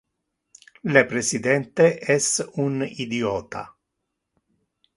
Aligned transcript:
Le 0.93 1.03
presidente 1.07 2.11
es 2.11 2.43
un 2.55 2.83
idiota. 2.89 3.77